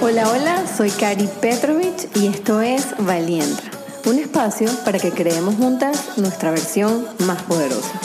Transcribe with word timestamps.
Hola, 0.00 0.30
hola, 0.30 0.64
soy 0.68 0.90
Kari 0.90 1.28
Petrovich 1.42 2.08
y 2.14 2.28
esto 2.28 2.60
es 2.60 2.94
Valienta, 3.04 3.64
un 4.06 4.20
espacio 4.20 4.68
para 4.84 5.00
que 5.00 5.10
creemos 5.10 5.56
juntas 5.56 6.16
nuestra 6.16 6.52
versión 6.52 7.04
más 7.26 7.42
poderosa. 7.42 8.00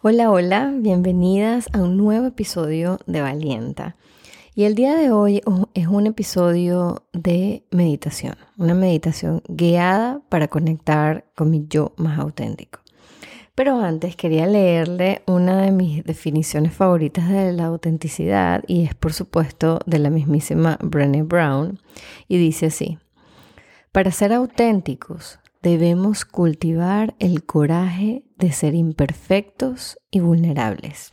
Hola, 0.00 0.30
hola, 0.30 0.72
bienvenidas 0.74 1.66
a 1.74 1.82
un 1.82 1.98
nuevo 1.98 2.26
episodio 2.26 2.98
de 3.06 3.20
Valienta. 3.20 3.96
Y 4.54 4.64
el 4.64 4.74
día 4.74 4.94
de 4.94 5.10
hoy 5.10 5.42
es 5.74 5.86
un 5.86 6.06
episodio 6.06 7.02
de 7.12 7.66
meditación, 7.70 8.36
una 8.56 8.72
meditación 8.72 9.42
guiada 9.48 10.22
para 10.30 10.48
conectar 10.48 11.26
con 11.34 11.50
mi 11.50 11.66
yo 11.68 11.92
más 11.98 12.18
auténtico. 12.18 12.85
Pero 13.56 13.80
antes 13.80 14.16
quería 14.16 14.46
leerle 14.46 15.22
una 15.26 15.62
de 15.62 15.72
mis 15.72 16.04
definiciones 16.04 16.74
favoritas 16.74 17.30
de 17.30 17.54
la 17.54 17.64
autenticidad 17.64 18.62
y 18.66 18.84
es 18.84 18.94
por 18.94 19.14
supuesto 19.14 19.80
de 19.86 19.98
la 19.98 20.10
mismísima 20.10 20.78
Brené 20.82 21.22
Brown 21.22 21.80
y 22.28 22.36
dice 22.36 22.66
así, 22.66 22.98
para 23.92 24.10
ser 24.10 24.34
auténticos 24.34 25.40
debemos 25.62 26.26
cultivar 26.26 27.14
el 27.18 27.44
coraje 27.44 28.24
de 28.36 28.52
ser 28.52 28.74
imperfectos 28.74 29.98
y 30.10 30.20
vulnerables. 30.20 31.08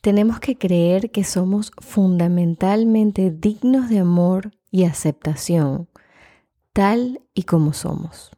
Tenemos 0.00 0.40
que 0.40 0.56
creer 0.56 1.10
que 1.10 1.24
somos 1.24 1.72
fundamentalmente 1.76 3.30
dignos 3.30 3.90
de 3.90 3.98
amor 3.98 4.52
y 4.70 4.84
aceptación, 4.84 5.90
tal 6.72 7.20
y 7.34 7.42
como 7.42 7.74
somos. 7.74 8.30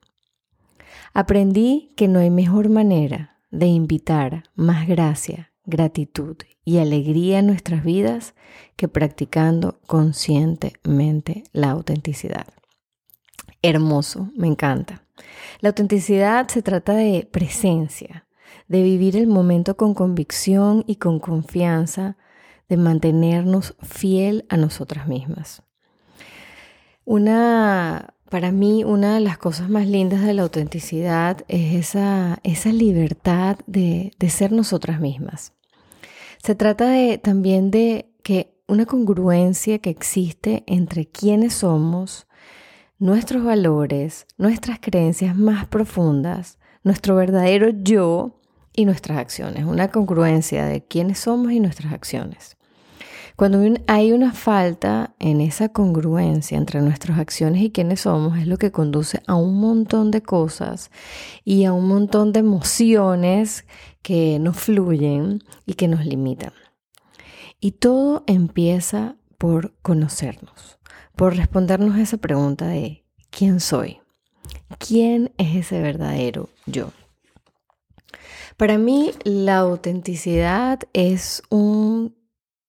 Aprendí 1.13 1.93
que 1.97 2.09
no 2.09 2.19
hay 2.19 2.31
mejor 2.31 2.69
manera 2.69 3.39
de 3.51 3.67
invitar 3.67 4.45
más 4.55 4.87
gracia, 4.87 5.53
gratitud 5.65 6.37
y 6.65 6.79
alegría 6.79 7.41
en 7.41 7.47
nuestras 7.47 7.85
vidas 7.85 8.35
que 8.77 8.89
practicando 8.89 9.81
conscientemente 9.87 11.45
la 11.53 11.71
autenticidad. 11.71 12.47
Hermoso, 13.63 14.31
me 14.37 14.47
encanta. 14.47 15.05
La 15.61 15.71
autenticidad 15.71 16.49
se 16.49 16.63
trata 16.63 16.95
de 16.95 17.29
presencia, 17.31 18.27
de 18.69 18.83
vivir 18.83 19.17
el 19.17 19.27
momento 19.27 19.77
con 19.77 19.95
convicción 19.95 20.85
y 20.87 20.97
con 20.97 21.19
confianza, 21.19 22.17
de 22.69 22.77
mantenernos 22.77 23.75
fiel 23.83 24.47
a 24.49 24.57
nosotras 24.57 25.09
mismas. 25.09 25.63
Una 27.05 28.15
para 28.31 28.53
mí 28.53 28.85
una 28.85 29.15
de 29.15 29.21
las 29.21 29.39
cosas 29.39 29.69
más 29.69 29.89
lindas 29.89 30.23
de 30.23 30.33
la 30.35 30.43
autenticidad 30.43 31.45
es 31.49 31.75
esa, 31.75 32.39
esa 32.45 32.73
libertad 32.73 33.59
de, 33.67 34.13
ser 34.29 34.53
nosotras 34.53 35.01
mismas. 35.01 35.53
Se 36.43 36.55
trata 36.55 36.89
de, 36.89 37.19
también 37.19 37.73
de 37.73 38.15
que 38.23 38.55
una 38.69 38.87
congruencia 38.87 39.81
que 39.81 39.91
existe 39.91 40.63
entre 40.69 41.07
quienes 41.07 41.55
somos, 41.55 42.29
nuestros 43.01 43.43
valores, 43.43 44.27
nuestras 44.39 44.79
creencias 44.81 45.37
más 45.37 45.67
profundas, 45.67 46.59
nuestro 46.85 47.17
verdadero 47.17 47.71
yo 47.71 48.39
y 48.73 48.85
nuestras 48.85 49.19
acciones. 49.19 49.65
Una 49.65 49.89
congruencia 49.89 50.67
de 50.67 50.85
quiénes 50.85 51.19
somos 51.19 51.51
y 51.51 51.59
nuestras 51.59 51.93
acciones. 51.93 52.57
Cuando 53.41 53.63
hay 53.87 54.13
una 54.13 54.35
falta 54.35 55.15
en 55.19 55.41
esa 55.41 55.71
congruencia 55.71 56.59
entre 56.59 56.83
nuestras 56.83 57.19
acciones 57.19 57.63
y 57.63 57.71
quiénes 57.71 58.03
somos, 58.03 58.37
es 58.37 58.47
lo 58.47 58.59
que 58.59 58.71
conduce 58.71 59.23
a 59.27 59.35
un 59.35 59.59
montón 59.59 60.11
de 60.11 60.21
cosas 60.21 60.91
y 61.43 61.65
a 61.65 61.73
un 61.73 61.89
montón 61.89 62.35
de 62.35 62.41
emociones 62.41 63.65
que 64.03 64.39
nos 64.41 64.59
fluyen 64.59 65.43
y 65.65 65.73
que 65.73 65.89
nos 65.89 66.05
limitan. 66.05 66.53
Y 67.61 67.71
todo 67.71 68.25
empieza 68.27 69.17
por 69.39 69.73
conocernos, 69.81 70.79
por 71.17 71.35
respondernos 71.35 71.97
a 71.97 72.03
esa 72.03 72.19
pregunta 72.19 72.67
de 72.67 73.07
¿quién 73.31 73.61
soy? 73.61 74.01
¿Quién 74.79 75.33
es 75.39 75.57
ese 75.57 75.81
verdadero 75.81 76.51
yo? 76.67 76.93
Para 78.59 78.77
mí 78.77 79.13
la 79.25 79.57
autenticidad 79.57 80.81
es 80.93 81.43
un 81.49 82.20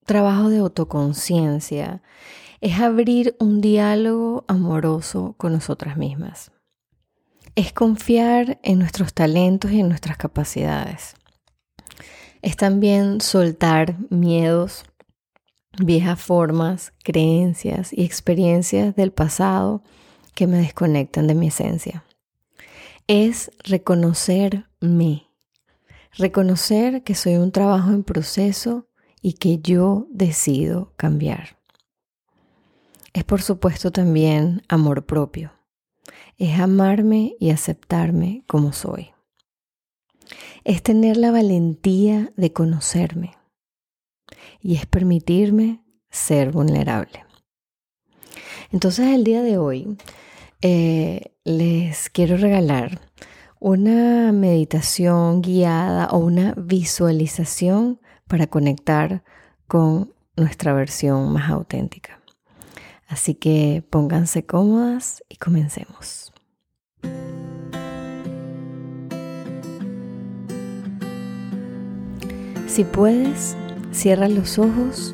trabajo 0.05 0.49
de 0.49 0.59
autoconciencia 0.59 2.01
es 2.61 2.79
abrir 2.79 3.35
un 3.39 3.59
diálogo 3.61 4.45
amoroso 4.47 5.35
con 5.37 5.53
nosotras 5.53 5.97
mismas. 5.97 6.51
Es 7.55 7.73
confiar 7.73 8.59
en 8.63 8.79
nuestros 8.79 9.13
talentos 9.13 9.71
y 9.71 9.79
en 9.79 9.89
nuestras 9.89 10.17
capacidades. 10.17 11.15
Es 12.41 12.55
también 12.55 13.19
soltar 13.19 13.97
miedos, 14.09 14.85
viejas 15.79 16.21
formas, 16.21 16.93
creencias 17.03 17.91
y 17.93 18.03
experiencias 18.03 18.95
del 18.95 19.11
pasado 19.11 19.83
que 20.35 20.47
me 20.47 20.57
desconectan 20.57 21.27
de 21.27 21.35
mi 21.35 21.47
esencia. 21.47 22.03
Es 23.07 23.51
reconocerme, 23.63 25.27
reconocer 26.13 27.03
que 27.03 27.15
soy 27.15 27.35
un 27.35 27.51
trabajo 27.51 27.91
en 27.91 28.03
proceso 28.03 28.87
y 29.21 29.33
que 29.33 29.59
yo 29.59 30.07
decido 30.09 30.93
cambiar. 30.97 31.57
Es 33.13 33.23
por 33.23 33.41
supuesto 33.41 33.91
también 33.91 34.63
amor 34.67 35.05
propio. 35.05 35.51
Es 36.37 36.59
amarme 36.59 37.35
y 37.39 37.51
aceptarme 37.51 38.43
como 38.47 38.73
soy. 38.73 39.11
Es 40.63 40.81
tener 40.81 41.17
la 41.17 41.31
valentía 41.31 42.31
de 42.35 42.53
conocerme. 42.53 43.35
Y 44.61 44.75
es 44.75 44.85
permitirme 44.85 45.83
ser 46.09 46.51
vulnerable. 46.51 47.25
Entonces 48.71 49.07
el 49.07 49.23
día 49.23 49.41
de 49.41 49.57
hoy 49.57 49.97
eh, 50.61 51.33
les 51.43 52.09
quiero 52.09 52.37
regalar 52.37 53.01
una 53.59 54.31
meditación 54.31 55.41
guiada 55.41 56.07
o 56.07 56.17
una 56.17 56.53
visualización 56.55 57.99
para 58.31 58.47
conectar 58.47 59.23
con 59.67 60.13
nuestra 60.37 60.71
versión 60.71 61.33
más 61.33 61.51
auténtica. 61.51 62.21
Así 63.09 63.35
que 63.35 63.83
pónganse 63.89 64.45
cómodas 64.45 65.21
y 65.27 65.35
comencemos. 65.35 66.31
Si 72.67 72.85
puedes, 72.85 73.57
cierra 73.91 74.29
los 74.29 74.57
ojos 74.59 75.13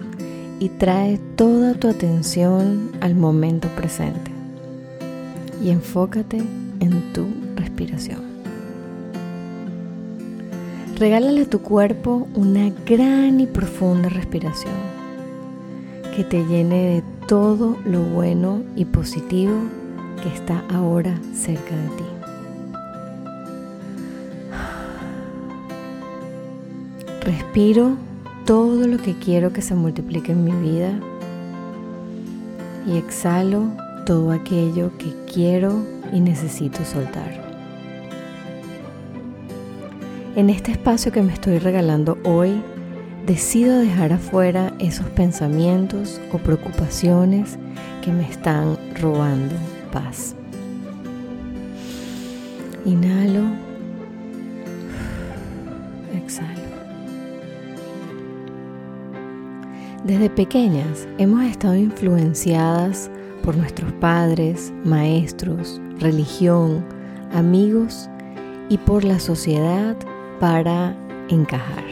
y 0.59 0.69
trae 0.69 1.17
toda 1.35 1.73
tu 1.73 1.87
atención 1.87 2.91
al 3.01 3.15
momento 3.15 3.67
presente 3.69 4.29
y 5.63 5.71
enfócate 5.71 6.37
en 6.37 7.13
tu 7.13 7.25
respiración. 7.55 8.36
Regálale 10.97 11.43
a 11.43 11.45
tu 11.45 11.61
cuerpo 11.61 12.27
una 12.33 12.71
gran 12.83 13.39
y 13.39 13.45
profunda 13.45 14.09
respiración 14.09 14.73
que 16.15 16.23
te 16.23 16.43
llene 16.43 16.95
de 16.95 17.03
todo 17.27 17.77
lo 17.85 18.01
bueno 18.01 18.63
y 18.75 18.85
positivo 18.85 19.53
que 20.23 20.29
está 20.29 20.63
ahora 20.73 21.19
cerca 21.35 21.75
de 21.75 21.87
ti. 21.89 22.03
Respiro 27.21 27.95
todo 28.47 28.87
lo 28.87 28.97
que 28.97 29.13
quiero 29.19 29.53
que 29.53 29.61
se 29.61 29.75
multiplique 29.75 30.31
en 30.31 30.45
mi 30.45 30.51
vida 30.53 30.99
y 32.87 32.97
exhalo 32.97 33.67
todo 34.07 34.31
aquello 34.31 34.97
que 34.97 35.13
quiero 35.31 35.85
y 36.11 36.21
necesito 36.21 36.83
soltar. 36.83 37.46
En 40.37 40.51
este 40.51 40.69
espacio 40.69 41.11
que 41.11 41.23
me 41.23 41.33
estoy 41.33 41.57
regalando 41.57 42.15
hoy, 42.23 42.61
decido 43.25 43.79
dejar 43.79 44.13
afuera 44.13 44.71
esos 44.77 45.07
pensamientos 45.07 46.21
o 46.31 46.37
preocupaciones 46.37 47.57
que 48.03 48.11
me 48.11 48.21
están 48.29 48.77
robando 49.01 49.55
paz. 49.91 50.35
Inhalo, 52.85 53.45
exhalo. 56.13 56.61
Desde 60.03 60.29
pequeñas 60.29 61.07
hemos 61.17 61.45
estado 61.45 61.75
influenciadas 61.75 63.09
por 63.41 63.57
nuestros 63.57 63.91
padres, 63.93 64.71
maestros, 64.85 65.81
religión, 65.99 66.85
amigos 67.33 68.07
y 68.69 68.77
por 68.77 69.03
la 69.03 69.19
sociedad 69.19 69.97
para 70.39 70.95
encajar. 71.29 71.83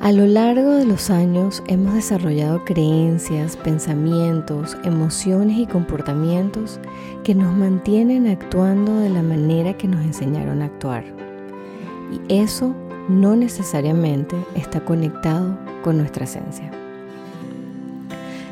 A 0.00 0.12
lo 0.12 0.26
largo 0.26 0.72
de 0.72 0.84
los 0.84 1.10
años 1.10 1.62
hemos 1.66 1.94
desarrollado 1.94 2.64
creencias, 2.64 3.56
pensamientos, 3.56 4.76
emociones 4.84 5.58
y 5.58 5.66
comportamientos 5.66 6.78
que 7.24 7.34
nos 7.34 7.56
mantienen 7.56 8.26
actuando 8.26 8.98
de 8.98 9.08
la 9.08 9.22
manera 9.22 9.76
que 9.76 9.88
nos 9.88 10.04
enseñaron 10.04 10.62
a 10.62 10.66
actuar. 10.66 11.04
Y 12.12 12.32
eso 12.32 12.74
no 13.08 13.36
necesariamente 13.36 14.36
está 14.54 14.84
conectado 14.84 15.58
con 15.82 15.96
nuestra 15.96 16.24
esencia. 16.24 16.70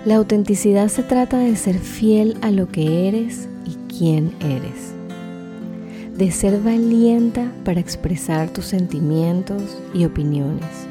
La 0.05 0.17
autenticidad 0.17 0.89
se 0.89 1.03
trata 1.03 1.39
de 1.39 1.57
ser 1.57 1.79
fiel 1.79 2.37
a 2.43 2.51
lo 2.51 2.69
que 2.69 3.07
eres 3.07 3.49
y 3.65 3.77
quién 3.95 4.35
eres. 4.41 4.94
De 6.17 6.31
ser 6.31 6.61
valienta 6.61 7.51
para 7.65 7.81
expresar 7.81 8.49
tus 8.49 8.67
sentimientos 8.67 9.77
y 9.93 10.05
opiniones. 10.05 10.87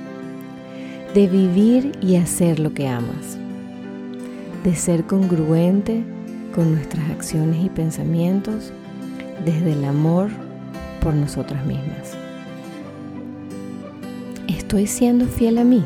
De 1.13 1.29
vivir 1.29 1.93
y 2.01 2.17
hacer 2.17 2.59
lo 2.59 2.73
que 2.73 2.89
amas. 2.89 3.37
De 4.65 4.75
ser 4.75 5.05
congruente 5.05 6.03
con 6.53 6.75
nuestras 6.75 7.09
acciones 7.09 7.63
y 7.63 7.69
pensamientos 7.69 8.73
desde 9.45 9.71
el 9.71 9.85
amor 9.85 10.27
por 11.01 11.13
nosotras 11.13 11.65
mismas. 11.65 12.17
¿Estoy 14.49 14.87
siendo 14.87 15.25
fiel 15.25 15.57
a 15.57 15.63
mí? 15.63 15.85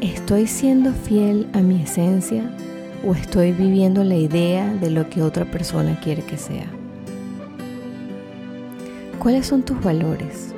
¿Estoy 0.00 0.46
siendo 0.46 0.94
fiel 0.94 1.46
a 1.52 1.60
mi 1.60 1.82
esencia 1.82 2.50
o 3.06 3.12
estoy 3.12 3.52
viviendo 3.52 4.02
la 4.02 4.16
idea 4.16 4.72
de 4.72 4.88
lo 4.88 5.10
que 5.10 5.22
otra 5.22 5.44
persona 5.44 6.00
quiere 6.00 6.22
que 6.22 6.38
sea? 6.38 6.75
¿Cuáles 9.18 9.46
son 9.46 9.62
tus 9.62 9.82
valores? 9.82 10.54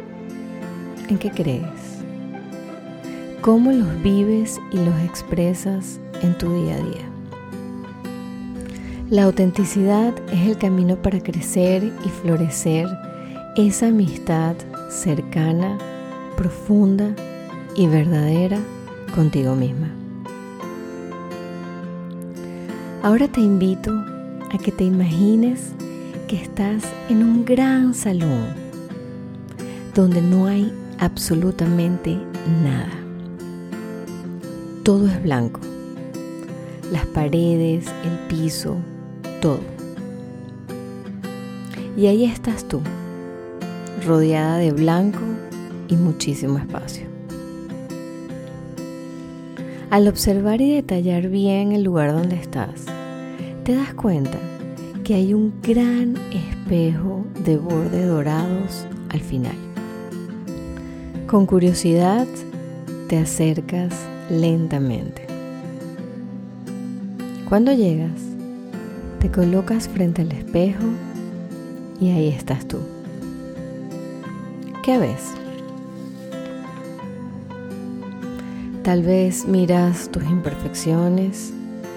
¿En 1.08 1.16
qué 1.18 1.30
crees? 1.30 1.62
¿Cómo 3.40 3.72
los 3.72 4.02
vives 4.02 4.60
y 4.72 4.76
los 4.76 4.98
expresas 5.00 6.00
en 6.22 6.36
tu 6.36 6.52
día 6.52 6.74
a 6.74 6.78
día? 6.78 7.08
La 9.10 9.22
autenticidad 9.24 10.12
es 10.30 10.48
el 10.48 10.58
camino 10.58 10.96
para 10.96 11.20
crecer 11.20 11.82
y 12.04 12.08
florecer 12.08 12.86
esa 13.56 13.86
amistad 13.86 14.54
cercana, 14.90 15.78
profunda 16.36 17.14
y 17.74 17.86
verdadera 17.86 18.58
contigo 19.14 19.54
misma. 19.54 19.88
Ahora 23.02 23.28
te 23.28 23.40
invito 23.40 23.92
a 24.52 24.58
que 24.58 24.72
te 24.72 24.84
imagines 24.84 25.72
que 26.28 26.36
estás 26.36 26.84
en 27.08 27.22
un 27.22 27.46
gran 27.46 27.94
salón 27.94 28.48
donde 29.94 30.20
no 30.20 30.46
hay 30.46 30.70
absolutamente 30.98 32.18
nada. 32.62 32.92
Todo 34.82 35.08
es 35.08 35.22
blanco. 35.22 35.60
Las 36.92 37.06
paredes, 37.06 37.86
el 38.04 38.18
piso, 38.28 38.76
todo. 39.40 39.60
Y 41.96 42.06
ahí 42.06 42.26
estás 42.26 42.68
tú, 42.68 42.82
rodeada 44.06 44.58
de 44.58 44.72
blanco 44.72 45.20
y 45.88 45.96
muchísimo 45.96 46.58
espacio. 46.58 47.06
Al 49.88 50.06
observar 50.06 50.60
y 50.60 50.74
detallar 50.74 51.28
bien 51.30 51.72
el 51.72 51.84
lugar 51.84 52.12
donde 52.12 52.36
estás, 52.36 52.84
te 53.64 53.74
das 53.74 53.94
cuenta 53.94 54.38
que 55.08 55.14
hay 55.14 55.32
un 55.32 55.54
gran 55.62 56.18
espejo 56.34 57.24
de 57.42 57.56
borde 57.56 58.04
dorados 58.04 58.86
al 59.08 59.20
final. 59.20 59.56
Con 61.26 61.46
curiosidad 61.46 62.26
te 63.08 63.16
acercas 63.16 63.94
lentamente. 64.28 65.26
Cuando 67.48 67.72
llegas, 67.72 68.20
te 69.18 69.30
colocas 69.30 69.88
frente 69.88 70.20
al 70.20 70.32
espejo 70.32 70.84
y 71.98 72.10
ahí 72.10 72.28
estás 72.28 72.68
tú. 72.68 72.76
¿Qué 74.82 74.98
ves? 74.98 75.32
Tal 78.82 79.02
vez 79.02 79.48
miras 79.48 80.10
tus 80.10 80.24
imperfecciones, 80.24 81.54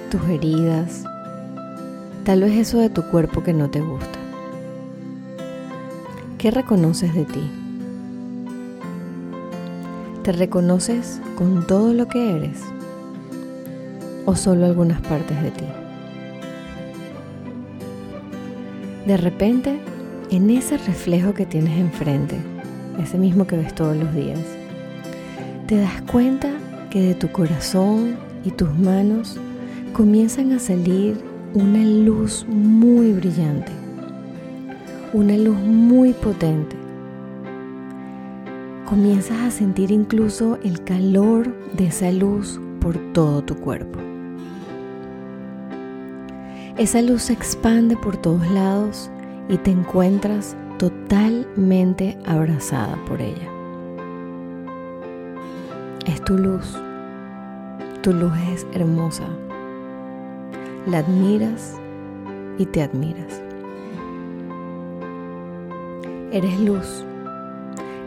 tus 0.09 0.23
heridas, 0.29 1.03
tal 2.23 2.41
vez 2.41 2.53
eso 2.53 2.79
de 2.79 2.89
tu 2.89 3.03
cuerpo 3.03 3.43
que 3.43 3.53
no 3.53 3.69
te 3.69 3.81
gusta. 3.81 4.19
¿Qué 6.37 6.51
reconoces 6.51 7.13
de 7.13 7.25
ti? 7.25 7.51
¿Te 10.23 10.31
reconoces 10.31 11.19
con 11.35 11.65
todo 11.65 11.93
lo 11.93 12.07
que 12.07 12.35
eres? 12.35 12.61
¿O 14.25 14.35
solo 14.35 14.65
algunas 14.65 15.01
partes 15.01 15.41
de 15.41 15.51
ti? 15.51 15.65
De 19.07 19.17
repente, 19.17 19.79
en 20.29 20.51
ese 20.51 20.77
reflejo 20.77 21.33
que 21.33 21.47
tienes 21.47 21.79
enfrente, 21.79 22.37
ese 23.01 23.17
mismo 23.17 23.47
que 23.47 23.57
ves 23.57 23.73
todos 23.73 23.97
los 23.97 24.13
días, 24.13 24.39
te 25.67 25.77
das 25.77 26.01
cuenta 26.03 26.49
que 26.91 27.01
de 27.01 27.15
tu 27.15 27.31
corazón 27.31 28.15
y 28.45 28.51
tus 28.51 28.77
manos 28.77 29.37
comienzan 29.93 30.51
a 30.51 30.59
salir 30.59 31.30
una 31.53 31.83
luz 31.83 32.45
muy 32.47 33.11
brillante, 33.11 33.73
una 35.11 35.35
luz 35.35 35.57
muy 35.57 36.13
potente. 36.13 36.77
Comienzas 38.85 39.39
a 39.41 39.51
sentir 39.51 39.91
incluso 39.91 40.57
el 40.63 40.81
calor 40.83 41.53
de 41.73 41.87
esa 41.87 42.09
luz 42.11 42.59
por 42.79 42.97
todo 43.11 43.41
tu 43.41 43.55
cuerpo. 43.55 43.99
Esa 46.77 47.01
luz 47.01 47.23
se 47.23 47.33
expande 47.33 47.97
por 47.97 48.15
todos 48.15 48.49
lados 48.51 49.11
y 49.49 49.57
te 49.57 49.71
encuentras 49.71 50.55
totalmente 50.77 52.17
abrazada 52.25 52.97
por 53.07 53.21
ella. 53.21 53.49
Es 56.05 56.23
tu 56.23 56.37
luz. 56.37 56.77
Tu 58.01 58.13
luz 58.13 58.33
es 58.53 58.65
hermosa. 58.73 59.25
La 60.87 60.97
admiras 60.97 61.75
y 62.57 62.65
te 62.65 62.81
admiras. 62.81 63.39
Eres 66.31 66.59
luz. 66.59 67.05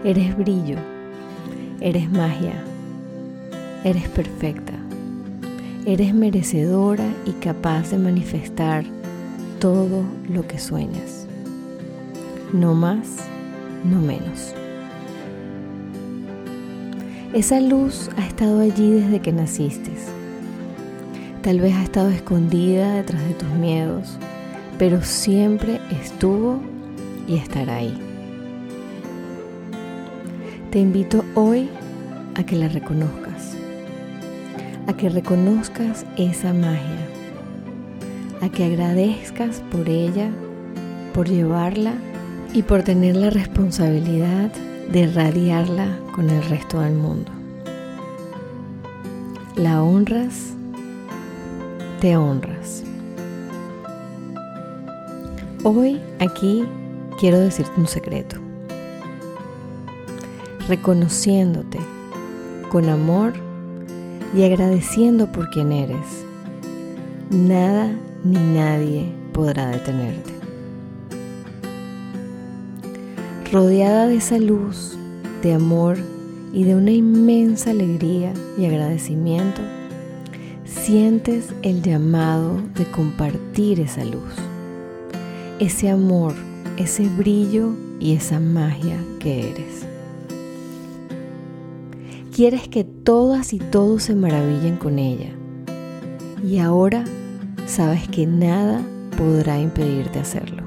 Eres 0.02 0.36
brillo. 0.36 0.76
Eres 1.80 2.10
magia. 2.10 2.64
Eres 3.84 4.08
perfecta. 4.08 4.72
Eres 5.86 6.14
merecedora 6.14 7.06
y 7.24 7.30
capaz 7.34 7.90
de 7.92 7.98
manifestar 7.98 8.84
todo 9.60 10.02
lo 10.28 10.44
que 10.48 10.58
sueñas. 10.58 11.28
No 12.52 12.74
más, 12.74 13.18
no 13.84 14.00
menos. 14.00 14.52
Esa 17.32 17.60
luz 17.60 18.10
ha 18.16 18.26
estado 18.26 18.60
allí 18.60 18.90
desde 18.90 19.20
que 19.20 19.32
naciste. 19.32 19.92
Tal 21.44 21.60
vez 21.60 21.74
ha 21.74 21.82
estado 21.82 22.08
escondida 22.08 22.94
detrás 22.94 23.22
de 23.28 23.34
tus 23.34 23.50
miedos, 23.50 24.16
pero 24.78 25.02
siempre 25.02 25.78
estuvo 25.90 26.58
y 27.28 27.36
estará 27.36 27.76
ahí. 27.76 28.00
Te 30.70 30.78
invito 30.78 31.22
hoy 31.34 31.68
a 32.34 32.46
que 32.46 32.56
la 32.56 32.68
reconozcas, 32.68 33.58
a 34.86 34.94
que 34.94 35.10
reconozcas 35.10 36.06
esa 36.16 36.54
magia, 36.54 37.08
a 38.40 38.48
que 38.48 38.64
agradezcas 38.64 39.62
por 39.70 39.86
ella, 39.86 40.30
por 41.12 41.28
llevarla 41.28 41.92
y 42.54 42.62
por 42.62 42.84
tener 42.84 43.16
la 43.16 43.28
responsabilidad 43.28 44.50
de 44.90 45.00
irradiarla 45.00 45.98
con 46.14 46.30
el 46.30 46.42
resto 46.44 46.80
del 46.80 46.94
mundo. 46.94 47.30
La 49.56 49.82
honras, 49.82 50.54
te 52.04 52.18
honras. 52.18 52.84
Hoy 55.62 55.98
aquí 56.18 56.62
quiero 57.18 57.40
decirte 57.40 57.80
un 57.80 57.86
secreto. 57.86 58.36
Reconociéndote 60.68 61.78
con 62.70 62.90
amor 62.90 63.32
y 64.36 64.42
agradeciendo 64.42 65.32
por 65.32 65.48
quien 65.48 65.72
eres, 65.72 66.26
nada 67.30 67.90
ni 68.22 68.38
nadie 68.38 69.10
podrá 69.32 69.68
detenerte. 69.68 70.34
rodeada 73.50 74.08
de 74.08 74.16
esa 74.16 74.36
luz, 74.36 74.98
de 75.42 75.54
amor 75.54 75.96
y 76.52 76.64
de 76.64 76.74
una 76.74 76.90
inmensa 76.90 77.70
alegría 77.70 78.34
y 78.58 78.66
agradecimiento, 78.66 79.62
sientes 80.74 81.48
el 81.62 81.82
llamado 81.82 82.60
de 82.74 82.84
compartir 82.84 83.80
esa 83.80 84.04
luz, 84.04 84.34
ese 85.58 85.88
amor, 85.88 86.34
ese 86.76 87.08
brillo 87.08 87.70
y 88.00 88.14
esa 88.14 88.40
magia 88.40 88.98
que 89.18 89.50
eres. 89.50 89.86
Quieres 92.34 92.68
que 92.68 92.84
todas 92.84 93.52
y 93.52 93.58
todos 93.58 94.02
se 94.02 94.14
maravillen 94.14 94.76
con 94.76 94.98
ella 94.98 95.30
y 96.44 96.58
ahora 96.58 97.04
sabes 97.66 98.06
que 98.08 98.26
nada 98.26 98.82
podrá 99.16 99.58
impedirte 99.58 100.18
hacerlo. 100.18 100.62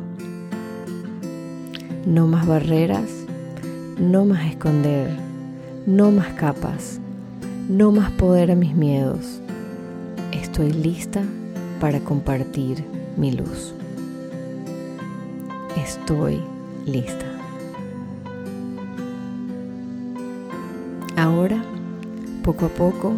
No 2.06 2.26
más 2.26 2.48
barreras, 2.48 3.10
no 4.00 4.26
más 4.26 4.48
esconder, 4.48 5.10
no 5.86 6.12
más 6.12 6.30
capas, 6.30 7.00
no 7.70 7.92
más 7.92 8.12
poder 8.12 8.52
a 8.52 8.56
mis 8.56 8.74
miedos. 8.74 9.42
Estoy 10.58 10.74
lista 10.74 11.22
para 11.80 12.00
compartir 12.00 12.84
mi 13.16 13.32
luz. 13.32 13.76
Estoy 15.76 16.42
lista. 16.84 17.28
Ahora, 21.16 21.62
poco 22.44 22.66
a 22.66 22.70
poco, 22.70 23.14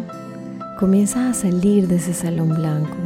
comienzas 0.78 1.30
a 1.30 1.40
salir 1.40 1.88
de 1.88 1.96
ese 1.96 2.12
salón 2.12 2.50
blanco, 2.50 2.96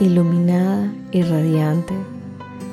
iluminada 0.00 0.90
y 1.12 1.20
radiante, 1.20 1.92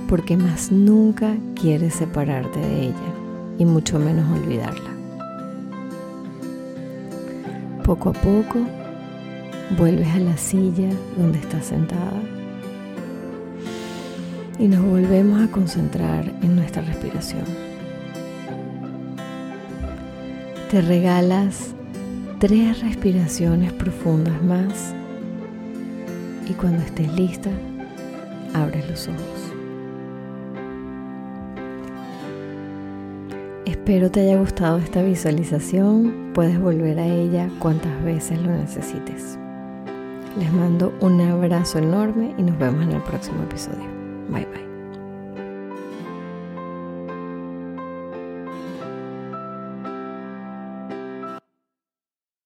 porque 0.08 0.38
más 0.38 0.72
nunca 0.72 1.36
quieres 1.60 1.96
separarte 1.96 2.58
de 2.58 2.84
ella 2.84 3.14
y 3.58 3.66
mucho 3.66 4.00
menos 4.00 4.32
olvidarla. 4.32 4.92
Poco 7.84 8.12
a 8.12 8.14
poco, 8.14 8.85
vuelves 9.72 10.07
a 10.10 10.19
la 10.19 10.38
silla 10.38 10.89
donde 11.17 11.39
estás 11.39 11.65
sentada 11.65 12.22
y 14.60 14.67
nos 14.67 14.86
volvemos 14.86 15.41
a 15.41 15.51
concentrar 15.51 16.31
en 16.41 16.55
nuestra 16.55 16.81
respiración. 16.81 17.43
Te 20.72 20.81
regalas 20.81 21.74
tres 22.39 22.81
respiraciones 22.81 23.74
profundas 23.74 24.41
más 24.43 24.93
y 26.50 26.53
cuando 26.53 26.84
estés 26.84 27.12
lista, 27.13 27.50
abres 28.53 28.88
los 28.89 29.07
ojos. 29.07 29.51
Espero 33.65 34.10
te 34.10 34.22
haya 34.22 34.39
gustado 34.39 34.77
esta 34.77 35.01
visualización. 35.01 36.31
Puedes 36.34 36.60
volver 36.60 37.00
a 37.00 37.07
ella 37.07 37.50
cuantas 37.60 38.03
veces 38.03 38.39
lo 38.41 38.51
necesites. 38.51 39.38
Les 40.38 40.51
mando 40.51 40.94
un 41.00 41.22
abrazo 41.22 41.80
enorme 41.80 42.36
y 42.38 42.44
nos 42.44 42.58
vemos 42.60 42.84
en 42.84 42.92
el 42.92 43.01
próximo 43.04 43.44
episodio. 43.44 43.88
Bye 44.30 44.46
bye. 44.46 44.75